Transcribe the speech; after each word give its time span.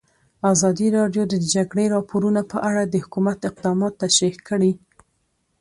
ازادي 0.53 0.87
راډیو 0.97 1.23
د 1.27 1.33
د 1.41 1.43
جګړې 1.55 1.85
راپورونه 1.95 2.41
په 2.51 2.57
اړه 2.69 2.83
د 2.85 2.95
حکومت 3.03 3.39
اقدامات 3.49 3.93
تشریح 4.03 4.35
کړي. 4.47 4.71